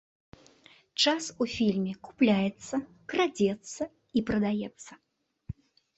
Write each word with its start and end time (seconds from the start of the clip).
Час 1.01 1.23
у 1.43 1.47
фільме 1.57 1.93
купляецца, 2.09 2.75
крадзецца 3.13 3.83
і 4.17 4.25
прадаецца. 4.31 4.91